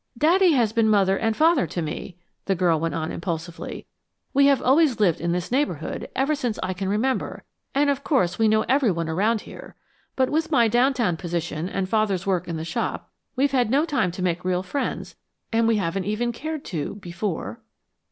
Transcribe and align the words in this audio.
"Daddy 0.17 0.53
has 0.53 0.73
been 0.73 0.89
mother 0.89 1.15
and 1.15 1.37
father 1.37 1.67
to 1.67 1.79
me," 1.79 2.17
the 2.45 2.55
girl 2.55 2.79
went 2.79 2.95
on 2.95 3.11
impulsively. 3.11 3.85
"We 4.33 4.47
have 4.47 4.59
always 4.59 4.99
lived 4.99 5.21
in 5.21 5.31
this 5.31 5.51
neighborhood, 5.51 6.09
ever 6.15 6.33
since 6.33 6.57
I 6.63 6.73
can 6.73 6.89
remember, 6.89 7.43
and 7.75 7.87
of 7.87 8.03
course 8.03 8.39
we 8.39 8.47
know 8.47 8.63
everyone 8.63 9.07
around 9.09 9.41
here. 9.41 9.75
But 10.15 10.31
with 10.31 10.49
my 10.49 10.67
downtown 10.67 11.17
position 11.17 11.69
and 11.69 11.87
Father's 11.87 12.25
work 12.25 12.47
in 12.47 12.57
the 12.57 12.65
shop, 12.65 13.11
we've 13.35 13.51
had 13.51 13.69
no 13.69 13.85
time 13.85 14.09
to 14.13 14.23
make 14.23 14.43
real 14.43 14.63
friends 14.63 15.17
and 15.53 15.67
we 15.67 15.75
haven't 15.75 16.05
even 16.05 16.31
cared 16.31 16.65
to 16.65 16.95
before." 16.95 17.61